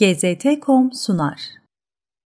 GZT.com 0.00 0.92
sunar. 0.92 1.40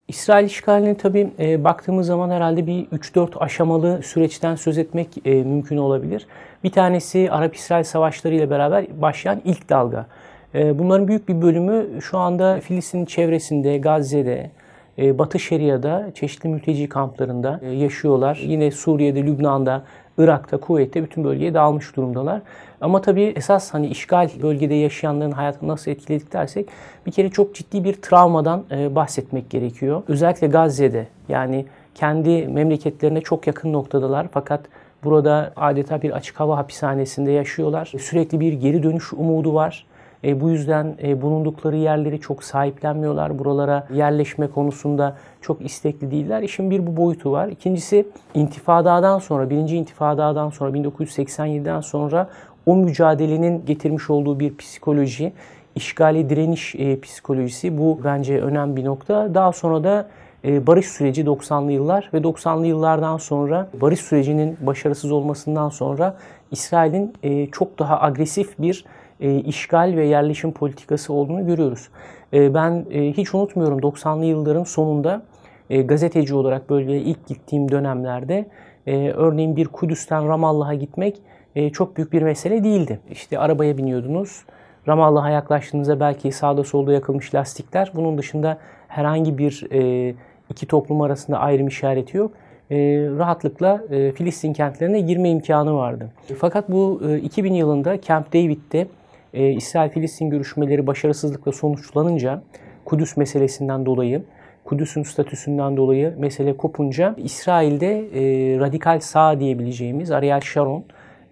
İsrail 0.08 0.46
işgaline 0.46 0.98
tabii 0.98 1.32
e, 1.40 1.64
baktığımız 1.64 2.08
zaman 2.08 2.30
herhalde 2.30 2.68
bir 2.68 2.86
3-4 2.86 3.38
aşamalı 3.38 4.04
süreçten 4.04 4.56
söz 4.56 4.78
etmek 4.78 5.08
e, 5.26 5.32
mümkün 5.32 5.78
olabilir. 5.78 6.28
Bir 6.64 6.72
tanesi 6.72 7.32
Arap-İsrail 7.32 7.84
savaşları 7.84 8.36
ile 8.36 8.50
beraber 8.50 9.02
başlayan 9.02 9.42
ilk 9.46 9.70
dalga. 9.70 10.08
E, 10.56 10.80
bunların 10.80 11.08
büyük 11.08 11.30
bir 11.30 11.42
bölümü 11.42 12.02
şu 12.02 12.18
anda 12.18 12.60
Filistin 12.60 13.06
çevresinde, 13.06 13.78
Gazze'de, 13.78 14.52
Batı 14.98 15.40
Şeria'da, 15.40 16.12
çeşitli 16.14 16.50
mülteci 16.50 16.90
kamplarında 16.90 17.60
e, 17.64 17.70
yaşıyorlar. 17.70 18.40
Yine 18.44 18.72
Suriye'de, 18.72 19.24
Lübnan'da, 19.24 19.84
Irak'ta, 20.18 20.58
Kuveyt'te 20.58 21.04
bütün 21.04 21.24
bölgeye 21.24 21.54
dağılmış 21.54 21.96
durumdalar. 21.96 22.42
Ama 22.82 23.02
tabii 23.02 23.34
esas 23.36 23.74
hani 23.74 23.88
işgal 23.88 24.30
bölgede 24.42 24.74
yaşayanların 24.74 25.32
hayatını 25.32 25.70
nasıl 25.70 25.92
etkiledik 25.92 26.34
dersek 26.34 26.70
bir 27.06 27.12
kere 27.12 27.30
çok 27.30 27.56
ciddi 27.56 27.84
bir 27.84 27.94
travmadan 27.94 28.64
e, 28.72 28.96
bahsetmek 28.96 29.50
gerekiyor. 29.50 30.04
Özellikle 30.08 30.48
Gazze'de 30.48 31.08
yani 31.30 31.66
kendi 31.96 32.48
memleketlerine 32.48 33.22
çok 33.22 33.48
yakın 33.48 33.74
noktadalar 33.74 34.28
fakat 34.32 34.62
burada 35.04 35.54
adeta 35.56 36.02
bir 36.02 36.12
açık 36.12 36.40
hava 36.40 36.58
hapishanesinde 36.58 37.32
yaşıyorlar. 37.32 37.94
Sürekli 38.00 38.40
bir 38.40 38.54
geri 38.54 38.84
dönüş 38.84 39.14
umudu 39.14 39.54
var. 39.54 39.86
E, 40.24 40.42
bu 40.42 40.50
yüzden 40.50 40.96
e, 41.04 41.22
bulundukları 41.22 41.78
yerleri 41.78 42.20
çok 42.20 42.44
sahiplenmiyorlar. 42.44 43.40
Buralara 43.40 43.88
yerleşme 43.94 44.48
konusunda 44.48 45.16
çok 45.42 45.62
istekli 45.62 46.12
değiller. 46.12 46.42
İşin 46.42 46.72
bir 46.72 46.88
bu 46.88 46.98
boyutu 46.98 47.32
var. 47.32 47.48
İkincisi 47.48 48.08
intifadadan 48.34 49.20
sonra, 49.20 49.50
birinci 49.50 49.78
intifadadan 49.78 50.50
sonra 50.50 50.72
1987'den 50.72 51.82
sonra 51.82 52.30
o 52.66 52.76
mücadelenin 52.76 53.66
getirmiş 53.66 54.10
olduğu 54.10 54.40
bir 54.40 54.58
psikoloji, 54.58 55.34
işgali 55.76 56.30
direniş 56.30 56.76
e, 56.76 57.00
psikolojisi 57.00 57.78
bu 57.78 58.00
bence 58.04 58.42
önemli 58.42 58.76
bir 58.76 58.86
nokta. 58.86 59.34
Daha 59.34 59.52
sonra 59.52 59.84
da 59.84 60.08
e, 60.46 60.68
barış 60.68 60.88
süreci 60.88 61.24
90'lı 61.24 61.72
yıllar 61.72 62.10
ve 62.14 62.18
90'lı 62.18 62.68
yıllardan 62.68 63.18
sonra 63.18 63.70
barış 63.82 64.00
sürecinin 64.00 64.58
başarısız 64.62 65.12
olmasından 65.12 65.70
sonra 65.70 66.18
İsrail'in 66.52 67.14
e, 67.24 67.48
çok 67.48 67.80
daha 67.80 68.02
agresif 68.02 68.60
bir 68.60 68.86
e, 69.22 69.36
işgal 69.36 69.94
ve 69.96 70.06
yerleşim 70.06 70.52
politikası 70.52 71.14
olduğunu 71.14 71.46
görüyoruz. 71.46 71.90
E, 72.34 72.54
ben 72.54 72.86
e, 72.92 73.14
hiç 73.14 73.36
unutmuyorum 73.36 73.80
90'lı 73.80 74.26
yılların 74.26 74.64
sonunda 74.64 75.22
e, 75.70 75.82
gazeteci 75.82 76.36
olarak 76.36 76.70
bölgeye 76.70 77.02
ilk 77.02 77.28
gittiğim 77.28 77.72
dönemlerde 77.72 78.46
e, 78.88 79.12
örneğin 79.12 79.56
bir 79.56 79.66
Kudüs'ten 79.68 80.28
Ramallah'a 80.28 80.74
gitmek 80.74 81.18
e, 81.56 81.70
çok 81.70 81.98
büyük 81.98 82.14
bir 82.14 82.22
mesele 82.22 82.64
değildi. 82.64 83.00
İşte 83.12 83.40
arabaya 83.40 83.78
biniyordunuz. 83.78 84.44
Ramallah'a 84.88 85.30
yaklaştığınızda 85.30 86.00
belki 86.00 86.32
sağda 86.32 86.64
solda 86.64 86.94
yakılmış 86.94 87.36
lastikler. 87.36 87.92
Bunun 87.96 88.18
dışında 88.18 88.58
herhangi 88.88 89.38
bir 89.38 89.68
e, 89.72 90.14
iki 90.50 90.66
toplum 90.66 91.02
arasında 91.02 91.40
ayrım 91.40 91.68
işareti 91.68 92.18
yok. 92.18 92.32
E, 92.72 92.78
rahatlıkla 93.18 93.84
e, 93.92 94.12
Filistin 94.12 94.54
kentlerine 94.54 95.00
girme 95.00 95.30
imkanı 95.30 95.76
vardı. 95.76 96.10
Fakat 96.40 96.70
bu 96.70 97.02
e, 97.10 97.18
2000 97.18 97.54
yılında 97.54 98.02
Camp 98.02 98.34
David'de 98.34 98.88
e, 99.34 99.50
İsrail-Filistin 99.50 100.30
görüşmeleri 100.30 100.88
başarısızlıkla 100.88 101.52
sonuçlanınca 101.52 102.42
Kudüs 102.86 103.18
meselesinden 103.18 103.86
dolayı 103.86 104.24
Kudüs'ün 104.66 105.04
statüsünden 105.04 105.78
dolayı 105.78 106.14
mesele 106.18 106.58
kopunca 106.58 107.16
İsrail'de 107.18 107.98
e, 107.98 108.60
radikal 108.60 109.00
sağ 109.00 109.40
diyebileceğimiz 109.40 110.12
Ariel 110.12 110.42
Sharon 110.42 110.84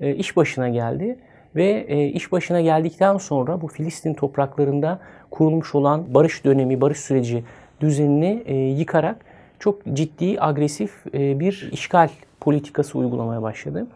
e, 0.01 0.15
iş 0.15 0.37
başına 0.37 0.69
geldi 0.69 1.17
ve 1.55 1.85
e, 1.87 2.07
iş 2.07 2.31
başına 2.31 2.61
geldikten 2.61 3.17
sonra 3.17 3.61
bu 3.61 3.67
Filistin 3.67 4.13
topraklarında 4.13 4.99
kurulmuş 5.31 5.75
olan 5.75 6.13
barış 6.13 6.45
dönemi, 6.45 6.81
barış 6.81 6.99
süreci 6.99 7.43
düzenini 7.81 8.43
e, 8.45 8.55
yıkarak 8.55 9.17
çok 9.59 9.85
ciddi, 9.93 10.37
agresif 10.39 10.91
e, 11.13 11.39
bir 11.39 11.69
işgal 11.71 12.09
politikası 12.39 12.97
uygulamaya 12.97 13.41
başladı. 13.41 13.87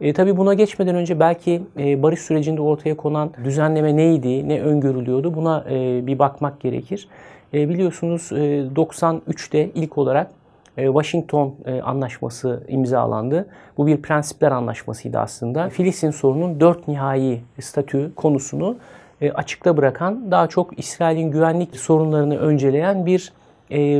E, 0.00 0.12
tabii 0.12 0.36
buna 0.36 0.54
geçmeden 0.54 0.94
önce 0.94 1.20
belki 1.20 1.62
e, 1.78 2.02
barış 2.02 2.20
sürecinde 2.20 2.60
ortaya 2.60 2.96
konan 2.96 3.30
düzenleme 3.44 3.96
neydi, 3.96 4.48
ne 4.48 4.60
öngörülüyordu 4.60 5.34
buna 5.34 5.64
e, 5.70 6.06
bir 6.06 6.18
bakmak 6.18 6.60
gerekir. 6.60 7.08
E, 7.54 7.68
biliyorsunuz 7.68 8.32
e, 8.32 8.36
93'te 8.76 9.70
ilk 9.74 9.98
olarak 9.98 10.30
e, 10.76 10.86
Washington 10.86 11.54
e, 11.66 11.80
Anlaşması 11.80 12.62
imzalandı. 12.68 13.46
Bu 13.78 13.86
bir 13.86 14.02
prensipler 14.02 14.52
anlaşmasıydı 14.52 15.18
aslında. 15.18 15.68
Filistin 15.68 16.10
sorunun 16.10 16.60
dört 16.60 16.88
nihai 16.88 17.40
statü 17.60 18.12
konusunu 18.16 18.76
e, 19.20 19.30
açıkta 19.30 19.76
bırakan, 19.76 20.30
daha 20.30 20.46
çok 20.46 20.78
İsrail'in 20.78 21.30
güvenlik 21.30 21.76
sorunlarını 21.76 22.38
önceleyen 22.38 23.06
bir 23.06 23.32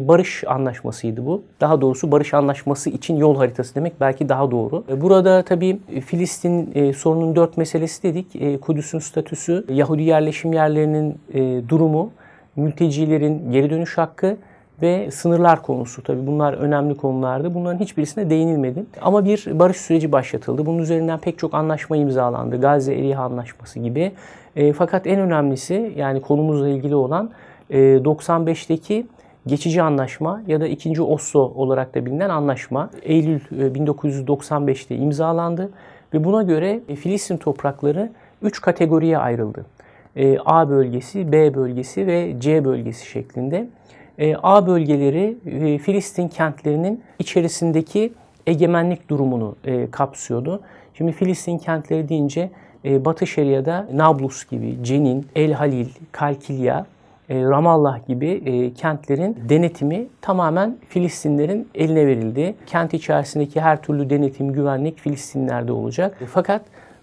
barış 0.09 0.45
anlaşmasıydı 0.47 1.27
bu. 1.27 1.43
Daha 1.61 1.81
doğrusu 1.81 2.13
barış 2.13 2.35
anlaşması 2.35 2.91
için 2.91 3.17
yol 3.17 3.37
haritası 3.37 3.75
demek 3.75 4.01
belki 4.01 4.29
daha 4.29 4.51
doğru. 4.51 4.85
Burada 5.01 5.43
tabii 5.43 5.79
Filistin 6.07 6.93
sorunun 6.93 7.37
dört 7.37 7.57
meselesi 7.57 8.03
dedik. 8.03 8.61
Kudüs'ün 8.63 8.99
statüsü, 8.99 9.65
Yahudi 9.69 10.03
yerleşim 10.03 10.53
yerlerinin 10.53 11.19
durumu, 11.69 12.11
mültecilerin 12.57 13.53
geri 13.53 13.71
dönüş 13.71 13.99
hakkı 13.99 14.37
ve 14.83 15.11
sınırlar 15.11 15.63
konusu. 15.63 16.03
Tabii 16.03 16.27
bunlar 16.27 16.53
önemli 16.53 16.97
konulardı. 16.97 17.55
Bunların 17.55 17.79
hiçbirisine 17.79 18.31
değinilmedi. 18.31 18.85
Ama 19.01 19.25
bir 19.25 19.47
barış 19.59 19.77
süreci 19.77 20.13
başlatıldı. 20.13 20.67
Bunun 20.67 20.79
üzerinden 20.79 21.19
pek 21.19 21.39
çok 21.39 21.55
anlaşma 21.55 21.97
imzalandı. 21.97 22.61
Gazze 22.61 22.95
Eriha 22.95 23.23
Anlaşması 23.23 23.79
gibi. 23.79 24.13
E, 24.57 24.73
fakat 24.73 25.07
en 25.07 25.21
önemlisi 25.21 25.93
yani 25.97 26.21
konumuzla 26.21 26.69
ilgili 26.69 26.95
olan 26.95 27.31
e, 27.71 27.79
95'teki 27.79 29.07
geçici 29.49 29.83
anlaşma 29.83 30.43
ya 30.47 30.61
da 30.61 30.67
ikinci 30.67 31.03
Oslo 31.03 31.41
olarak 31.41 31.95
da 31.95 32.07
bilinen 32.07 32.31
anlaşma 32.31 32.91
Eylül 33.03 33.41
1995'te 33.51 34.95
e, 34.95 34.99
imzalandı 34.99 35.71
ve 36.15 36.25
buna 36.25 36.43
göre 36.43 36.81
e, 36.89 36.97
Filistin 36.97 37.37
toprakları 37.37 38.11
3 38.43 38.61
kategoriye 38.61 39.19
ayrıldı. 39.19 39.67
E, 40.17 40.39
A 40.45 40.69
bölgesi, 40.69 41.33
B 41.33 41.55
bölgesi 41.55 42.07
ve 42.07 42.41
C 42.41 42.65
bölgesi 42.65 43.07
şeklinde. 43.07 43.69
A 44.43 44.67
bölgeleri 44.67 45.37
Filistin 45.79 46.29
kentlerinin 46.29 47.03
içerisindeki 47.19 48.13
egemenlik 48.47 49.11
durumunu 49.11 49.57
kapsıyordu. 49.91 50.61
Şimdi 50.95 51.13
Filistin 51.13 51.59
kentleri 51.59 52.09
deyince 52.09 52.51
Batı 52.85 53.27
Şeria'da 53.27 53.89
Nablus 53.93 54.49
gibi, 54.49 54.79
Cenin, 54.83 55.27
El 55.37 55.53
Halil, 55.53 55.89
Kalkilya, 56.13 56.87
Ramallah 57.31 58.07
gibi 58.07 58.73
kentlerin 58.75 59.37
denetimi 59.49 60.07
tamamen 60.21 60.77
Filistinlerin 60.89 61.69
eline 61.75 62.07
verildi. 62.07 62.55
Kent 62.67 62.95
içerisindeki 62.95 63.61
her 63.61 63.83
türlü 63.83 64.11
denetim, 64.11 64.53
güvenlik 64.53 64.99
Filistinlerde 64.99 65.73
olacak. 65.73 66.19
Fakat 66.27 66.63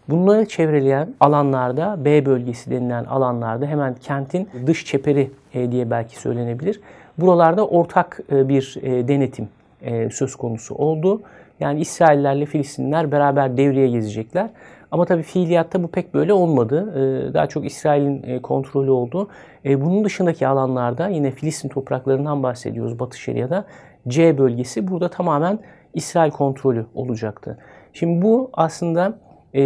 Bunları 0.10 0.46
çevreleyen 0.46 1.10
alanlarda, 1.20 2.06
B 2.06 2.26
bölgesi 2.26 2.72
denilen 2.72 3.06
alanlarda 3.06 3.66
hemen 3.66 3.96
kentin 4.02 4.50
dış 4.68 4.86
çeperi 4.86 5.32
diye 5.54 5.92
belki 5.92 6.20
söylenebilir. 6.20 6.82
Buralarda 7.18 7.68
ortak 7.68 8.20
e, 8.32 8.50
bir 8.50 8.78
e, 8.82 9.08
denetim 9.08 9.50
e, 9.82 10.10
söz 10.10 10.36
konusu 10.36 10.76
oldu. 10.76 11.22
Yani 11.60 11.80
İsraillerle 11.80 12.46
Filistinler 12.46 13.12
beraber 13.12 13.58
devreye 13.58 13.88
gezecekler. 13.88 14.50
Ama 14.96 15.06
tabii 15.06 15.24
fiiliyatta 15.24 15.84
bu 15.84 15.88
pek 15.88 16.14
böyle 16.14 16.34
olmadı. 16.34 16.94
Daha 17.34 17.48
çok 17.48 17.66
İsrail'in 17.66 18.40
kontrolü 18.40 18.92
oldu. 18.92 19.28
Bunun 19.66 20.06
dışındaki 20.06 20.48
alanlarda 20.48 21.08
yine 21.08 21.32
Filistin 21.32 21.70
topraklarından 21.70 22.44
bahsediyoruz 22.44 23.00
Batı 23.00 23.20
Şeria'da. 23.20 23.66
C 24.08 24.38
bölgesi 24.38 24.88
burada 24.88 25.10
tamamen 25.10 25.60
İsrail 25.94 26.32
kontrolü 26.32 26.86
olacaktı. 26.96 27.58
Şimdi 27.94 28.22
bu 28.22 28.50
aslında 28.54 29.18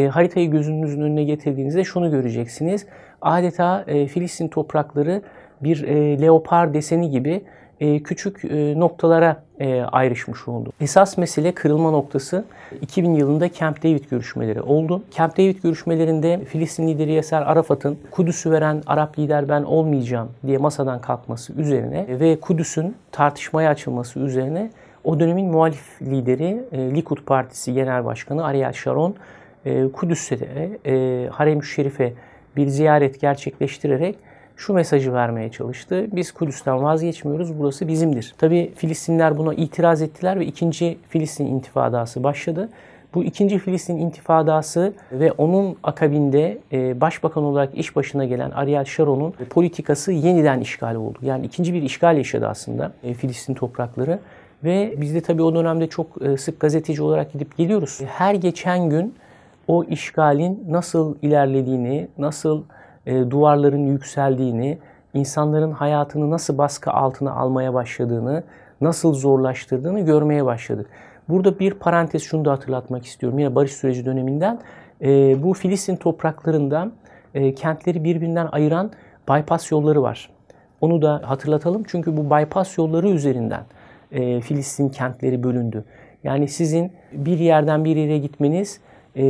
haritayı 0.09 0.51
gözünüzün 0.51 1.01
önüne 1.01 1.23
getirdiğinizde 1.23 1.83
şunu 1.83 2.11
göreceksiniz. 2.11 2.85
Adeta 3.21 3.85
Filistin 3.85 4.47
toprakları 4.47 5.21
bir 5.61 5.83
e, 5.83 6.21
leopar 6.21 6.73
deseni 6.73 7.09
gibi 7.09 7.31
e, 7.31 7.43
küçük 7.79 8.45
e, 8.45 8.79
noktalara 8.79 9.43
e, 9.59 9.81
ayrışmış 9.81 10.47
oldu. 10.47 10.71
Esas 10.81 11.17
mesele 11.17 11.51
kırılma 11.51 11.91
noktası 11.91 12.45
2000 12.81 13.13
yılında 13.13 13.53
Camp 13.53 13.83
David 13.83 14.03
görüşmeleri 14.09 14.61
oldu. 14.61 15.03
Camp 15.11 15.37
David 15.37 15.61
görüşmelerinde 15.63 16.45
Filistin 16.45 16.87
lideri 16.87 17.13
Yaser 17.13 17.41
Arafat'ın 17.41 17.97
Kudüs'ü 18.11 18.51
veren 18.51 18.83
Arap 18.87 19.19
lider 19.19 19.49
ben 19.49 19.63
olmayacağım 19.63 20.29
diye 20.47 20.57
masadan 20.57 21.01
kalkması 21.01 21.53
üzerine 21.53 22.05
ve 22.19 22.39
Kudüs'ün 22.39 22.95
tartışmaya 23.11 23.69
açılması 23.69 24.19
üzerine 24.19 24.69
o 25.03 25.19
dönemin 25.19 25.51
muhalif 25.51 26.01
lideri 26.01 26.63
e, 26.71 26.95
Likud 26.95 27.17
Partisi 27.25 27.73
Genel 27.73 28.05
Başkanı 28.05 28.45
Ariel 28.45 28.73
Sharon 28.73 29.15
e, 29.65 29.91
Kudüs'e 29.91 30.35
e, 30.85 31.27
Harem-i 31.31 31.65
Şerif'e 31.65 32.13
bir 32.55 32.67
ziyaret 32.67 33.21
gerçekleştirerek 33.21 34.15
şu 34.59 34.73
mesajı 34.73 35.13
vermeye 35.13 35.51
çalıştı. 35.51 36.07
Biz 36.11 36.31
Kudüs'ten 36.31 36.83
vazgeçmiyoruz, 36.83 37.59
burası 37.59 37.87
bizimdir. 37.87 38.33
Tabi 38.37 38.71
Filistinler 38.75 39.37
buna 39.37 39.53
itiraz 39.53 40.01
ettiler 40.01 40.39
ve 40.39 40.45
ikinci 40.45 40.97
Filistin 41.09 41.45
intifadası 41.45 42.23
başladı. 42.23 42.69
Bu 43.13 43.23
ikinci 43.23 43.59
Filistin 43.59 43.97
intifadası 43.97 44.93
ve 45.11 45.31
onun 45.31 45.77
akabinde 45.83 46.57
e, 46.71 47.01
başbakan 47.01 47.43
olarak 47.43 47.77
iş 47.77 47.95
başına 47.95 48.25
gelen 48.25 48.51
Ariel 48.51 48.85
Sharon'un 48.85 49.33
politikası 49.49 50.11
yeniden 50.11 50.59
işgal 50.59 50.95
oldu. 50.95 51.17
Yani 51.21 51.45
ikinci 51.45 51.73
bir 51.73 51.81
işgal 51.81 52.17
yaşadı 52.17 52.47
aslında 52.47 52.91
e, 53.03 53.13
Filistin 53.13 53.53
toprakları. 53.53 54.19
Ve 54.63 54.93
biz 54.97 55.15
de 55.15 55.21
tabii 55.21 55.41
o 55.41 55.55
dönemde 55.55 55.87
çok 55.87 56.21
e, 56.21 56.37
sık 56.37 56.59
gazeteci 56.59 57.03
olarak 57.03 57.33
gidip 57.33 57.57
geliyoruz. 57.57 57.99
Her 58.07 58.35
geçen 58.35 58.89
gün 58.89 59.15
o 59.67 59.83
işgalin 59.83 60.65
nasıl 60.69 61.15
ilerlediğini, 61.21 62.07
nasıl 62.17 62.63
duvarların 63.09 63.87
yükseldiğini, 63.87 64.77
insanların 65.13 65.71
hayatını 65.71 66.29
nasıl 66.29 66.57
baskı 66.57 66.91
altına 66.91 67.31
almaya 67.31 67.73
başladığını, 67.73 68.43
nasıl 68.81 69.13
zorlaştırdığını 69.13 69.99
görmeye 69.99 70.45
başladık. 70.45 70.87
Burada 71.29 71.59
bir 71.59 71.73
parantez 71.73 72.23
şunu 72.23 72.45
da 72.45 72.51
hatırlatmak 72.51 73.05
istiyorum. 73.05 73.39
Yine 73.39 73.55
barış 73.55 73.71
süreci 73.71 74.05
döneminden 74.05 74.59
e, 75.01 75.43
bu 75.43 75.53
Filistin 75.53 75.95
topraklarında 75.95 76.91
e, 77.33 77.55
kentleri 77.55 78.03
birbirinden 78.03 78.49
ayıran 78.51 78.91
bypass 79.29 79.71
yolları 79.71 80.01
var. 80.01 80.29
Onu 80.81 81.01
da 81.01 81.21
hatırlatalım 81.25 81.83
çünkü 81.87 82.17
bu 82.17 82.25
bypass 82.25 82.77
yolları 82.77 83.09
üzerinden 83.09 83.63
e, 84.11 84.41
Filistin 84.41 84.89
kentleri 84.89 85.43
bölündü. 85.43 85.83
Yani 86.23 86.47
sizin 86.47 86.91
bir 87.11 87.39
yerden 87.39 87.85
bir 87.85 87.95
yere 87.95 88.17
gitmeniz 88.17 88.77
e, 88.77 88.88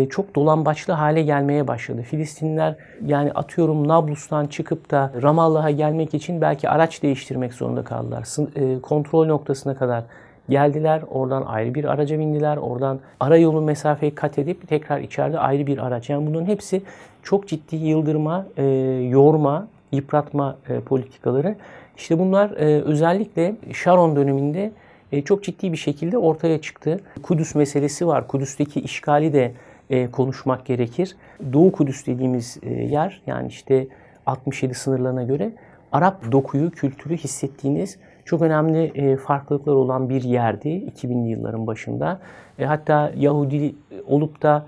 çok 0.10 0.36
dolambaçlı 0.36 0.94
hale 0.94 1.22
gelmeye 1.22 1.68
başladı. 1.68 2.02
Filistinliler 2.02 2.76
yani 3.06 3.32
atıyorum 3.32 3.88
Nablus'tan 3.88 4.48
çıkıp 4.48 4.92
da 4.92 5.12
Ramallah'a 5.22 5.72
gelmek 5.72 6.14
için 6.14 6.42
belki 6.42 6.70
araç 6.70 7.04
değiştirmek 7.04 7.54
zorunda 7.54 7.84
kaldılar. 7.84 8.28
E, 8.56 8.82
kontrol 8.82 9.26
noktasına 9.26 9.76
kadar 9.76 10.04
Geldiler, 10.50 11.02
oradan 11.10 11.44
ayrı 11.46 11.76
bir 11.76 11.86
araca 11.86 12.20
bindiler. 12.20 12.58
Oradan 12.58 13.00
ara 13.20 13.38
yolu 13.38 13.62
mesafeyi 13.62 14.16
kat 14.16 14.40
edip 14.40 14.68
tekrar 14.68 15.00
içeride 15.00 15.40
ayrı 15.40 15.68
bir 15.68 15.78
araç. 15.78 16.10
Yani 16.10 16.28
bunların 16.28 16.46
hepsi 16.46 16.82
çok 17.24 17.48
ciddi 17.48 17.76
yıldırma, 17.76 18.46
e, 18.58 18.64
yorma, 19.10 19.68
yıpratma 19.92 20.58
e, 20.70 20.80
politikaları. 20.80 21.56
İşte 21.98 22.20
bunlar 22.20 22.52
e, 22.52 22.82
özellikle 22.82 23.56
Sharon 23.74 24.16
döneminde 24.16 24.72
e, 25.12 25.22
çok 25.22 25.44
ciddi 25.44 25.72
bir 25.72 25.78
şekilde 25.78 26.18
ortaya 26.18 26.62
çıktı. 26.62 27.00
Kudüs 27.24 27.56
meselesi 27.56 28.08
var. 28.08 28.28
Kudüs'teki 28.28 28.82
işgali 28.82 29.34
de 29.34 29.52
e, 29.90 30.12
konuşmak 30.12 30.66
gerekir. 30.66 31.16
Doğu 31.54 31.72
Kudüs 31.72 32.08
dediğimiz 32.08 32.58
e, 32.64 32.74
yer 32.74 33.22
yani 33.28 33.48
işte 33.48 33.88
67 34.26 34.74
sınırlarına 34.74 35.24
göre 35.24 35.52
Arap 35.92 36.32
dokuyu, 36.32 36.72
kültürü 36.72 37.18
hissettiğiniz 37.18 37.98
çok 38.26 38.42
önemli 38.42 38.84
e, 38.84 39.18
farklılıklar 39.18 39.74
olan 39.74 40.10
bir 40.10 40.24
yerdi 40.24 40.70
2000'li 40.70 41.30
yılların 41.30 41.68
başında. 41.68 42.20
Hatta 42.64 43.12
Yahudi 43.16 43.76
olup 44.08 44.42
da 44.42 44.66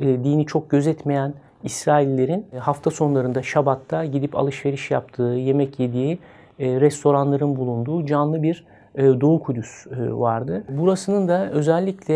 dini 0.00 0.46
çok 0.46 0.70
gözetmeyen 0.70 1.34
İsraillerin 1.62 2.46
hafta 2.58 2.90
sonlarında 2.90 3.42
Şabat'ta 3.42 4.04
gidip 4.04 4.36
alışveriş 4.36 4.90
yaptığı, 4.90 5.22
yemek 5.22 5.80
yediği 5.80 6.18
restoranların 6.60 7.56
bulunduğu 7.56 8.06
canlı 8.06 8.42
bir 8.42 8.64
Doğu 8.96 9.40
Kudüs 9.40 9.86
vardı. 9.96 10.64
Burasının 10.68 11.28
da 11.28 11.50
özellikle 11.50 12.14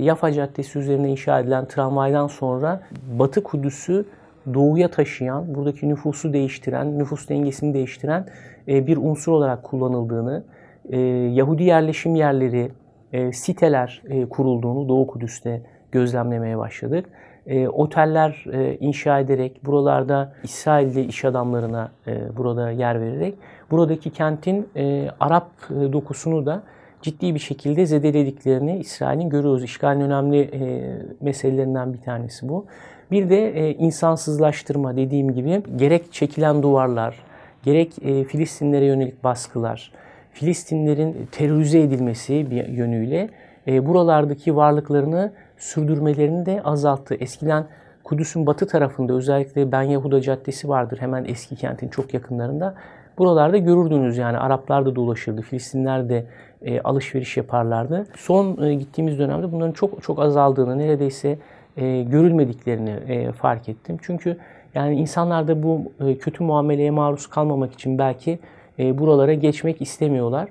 Yafa 0.00 0.32
Caddesi 0.32 0.78
üzerine 0.78 1.10
inşa 1.10 1.40
edilen 1.40 1.68
tramvaydan 1.68 2.26
sonra 2.26 2.80
Batı 3.18 3.42
Kudüs'ü 3.42 4.04
doğuya 4.54 4.90
taşıyan, 4.90 5.54
buradaki 5.54 5.88
nüfusu 5.88 6.32
değiştiren, 6.32 6.98
nüfus 6.98 7.28
dengesini 7.28 7.74
değiştiren 7.74 8.26
e, 8.68 8.86
bir 8.86 8.96
unsur 8.96 9.32
olarak 9.32 9.62
kullanıldığını, 9.62 10.44
e, 10.90 10.98
Yahudi 11.32 11.62
yerleşim 11.62 12.14
yerleri, 12.14 12.70
e, 13.12 13.32
siteler 13.32 14.02
kurulduğunu 14.30 14.88
Doğu 14.88 15.06
Kudüs'te 15.06 15.62
gözlemlemeye 15.92 16.58
başladık. 16.58 17.06
Oteller 17.72 18.44
inşa 18.80 19.20
ederek, 19.20 19.64
buralarda 19.64 20.32
İsrailli 20.42 21.04
iş 21.04 21.24
adamlarına 21.24 21.90
burada 22.36 22.70
yer 22.70 23.00
vererek, 23.00 23.34
buradaki 23.70 24.10
kentin 24.10 24.68
Arap 25.20 25.50
dokusunu 25.70 26.46
da 26.46 26.62
ciddi 27.02 27.34
bir 27.34 27.40
şekilde 27.40 27.86
zedelediklerini 27.86 28.78
İsrail'in 28.78 29.30
görüyoruz. 29.30 29.64
İşgalin 29.64 30.00
önemli 30.00 30.50
meselelerinden 31.20 31.92
bir 31.92 32.00
tanesi 32.00 32.48
bu. 32.48 32.66
Bir 33.10 33.30
de 33.30 33.50
e, 33.50 33.74
insansızlaştırma 33.74 34.96
dediğim 34.96 35.34
gibi 35.34 35.62
gerek 35.76 36.12
çekilen 36.12 36.62
duvarlar, 36.62 37.16
gerek 37.62 37.92
e, 38.02 38.24
Filistinlere 38.24 38.84
yönelik 38.84 39.24
baskılar, 39.24 39.92
Filistinlerin 40.32 41.28
terörize 41.32 41.80
edilmesi 41.80 42.50
bir 42.50 42.68
yönüyle 42.68 43.28
e, 43.66 43.86
buralardaki 43.86 44.56
varlıklarını 44.56 45.32
sürdürmelerini 45.58 46.46
de 46.46 46.62
azalttı. 46.62 47.14
Eskiden 47.14 47.66
Kudüs'ün 48.04 48.46
batı 48.46 48.66
tarafında 48.66 49.12
özellikle 49.12 49.72
Ben 49.72 49.82
Yahuda 49.82 50.20
Caddesi 50.20 50.68
vardır 50.68 50.98
hemen 51.00 51.24
eski 51.24 51.56
kentin 51.56 51.88
çok 51.88 52.14
yakınlarında. 52.14 52.74
Buralarda 53.18 53.56
görürdünüz 53.56 54.18
yani 54.18 54.38
Araplar 54.38 54.86
da 54.86 54.96
dolaşırdı, 54.96 55.42
Filistinler 55.42 56.08
de 56.08 56.26
e, 56.62 56.80
alışveriş 56.80 57.36
yaparlardı. 57.36 58.06
Son 58.16 58.62
e, 58.62 58.74
gittiğimiz 58.74 59.18
dönemde 59.18 59.52
bunların 59.52 59.72
çok 59.72 60.02
çok 60.02 60.18
azaldığını, 60.18 60.78
neredeyse 60.78 61.38
e, 61.76 62.02
görülmediklerini 62.02 62.90
e, 62.90 63.32
fark 63.32 63.68
ettim. 63.68 63.96
Çünkü 64.02 64.36
yani 64.74 64.96
insanlar 64.96 65.48
da 65.48 65.62
bu 65.62 65.92
e, 66.00 66.18
kötü 66.18 66.44
muameleye 66.44 66.90
maruz 66.90 67.26
kalmamak 67.26 67.72
için 67.72 67.98
belki 67.98 68.38
e, 68.78 68.98
buralara 68.98 69.34
geçmek 69.34 69.82
istemiyorlar. 69.82 70.48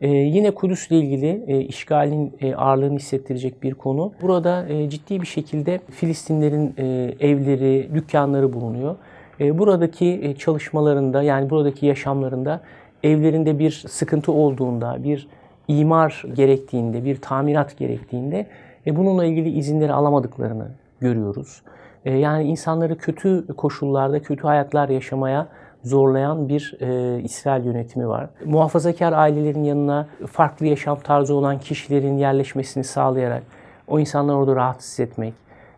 E, 0.00 0.08
yine 0.08 0.50
Kudüs'le 0.50 0.90
ilgili 0.90 1.44
e, 1.46 1.60
işgalin 1.60 2.32
e, 2.40 2.54
ağırlığını 2.54 2.98
hissettirecek 2.98 3.62
bir 3.62 3.74
konu. 3.74 4.12
Burada 4.22 4.68
e, 4.68 4.90
ciddi 4.90 5.20
bir 5.20 5.26
şekilde 5.26 5.80
Filistinlerin 5.90 6.74
e, 6.78 7.14
evleri, 7.20 7.88
dükkanları 7.94 8.52
bulunuyor. 8.52 8.96
E, 9.40 9.58
buradaki 9.58 10.20
e, 10.22 10.34
çalışmalarında 10.34 11.22
yani 11.22 11.50
buradaki 11.50 11.86
yaşamlarında 11.86 12.60
evlerinde 13.02 13.58
bir 13.58 13.70
sıkıntı 13.88 14.32
olduğunda, 14.32 15.04
bir 15.04 15.28
imar 15.68 16.24
gerektiğinde, 16.34 17.04
bir 17.04 17.20
tamirat 17.20 17.78
gerektiğinde 17.78 18.46
e, 18.86 18.96
bununla 18.96 19.24
ilgili 19.24 19.50
izinleri 19.50 19.92
alamadıklarını 19.92 20.68
görüyoruz. 21.00 21.62
E, 22.04 22.18
yani 22.18 22.44
insanları 22.44 22.98
kötü 22.98 23.46
koşullarda, 23.56 24.22
kötü 24.22 24.42
hayatlar 24.42 24.88
yaşamaya 24.88 25.48
zorlayan 25.84 26.48
bir 26.48 26.76
e, 26.80 27.20
İsrail 27.22 27.64
yönetimi 27.64 28.08
var. 28.08 28.30
Muhafazakar 28.44 29.12
ailelerin 29.12 29.64
yanına 29.64 30.08
farklı 30.26 30.66
yaşam 30.66 31.00
tarzı 31.00 31.34
olan 31.34 31.58
kişilerin 31.58 32.16
yerleşmesini 32.16 32.84
sağlayarak 32.84 33.42
o 33.88 33.98
insanları 33.98 34.36
orada 34.36 34.56
rahatsız 34.56 35.00
etmek, 35.00 35.34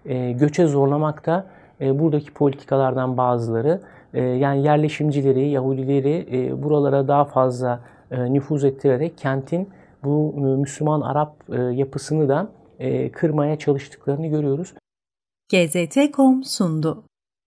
e, 0.07 0.33
göçe 0.33 0.67
zorlamak 0.67 1.27
da 1.27 1.47
e, 1.81 1.99
buradaki 1.99 2.33
politikalardan 2.33 3.17
bazıları. 3.17 3.81
E, 4.15 4.23
yani 4.23 4.63
yerleşimcileri, 4.63 5.49
Yahudileri 5.49 6.27
e, 6.33 6.63
buralara 6.63 7.09
daha 7.09 7.25
fazla 7.25 7.81
e, 8.11 8.33
nüfuz 8.33 8.65
ettirerek 8.65 9.19
kentin 9.19 9.69
bu 10.05 10.35
e, 10.37 10.41
Müslüman 10.41 11.01
Arap 11.01 11.35
e, 11.53 11.61
yapısını 11.61 12.29
da 12.29 12.49
e, 12.79 13.13
kırmaya 13.13 13.59
çalıştıklarını 13.59 14.27
görüyoruz. 14.27 14.75
GZT.com 15.53 16.45
sundu. 16.45 17.05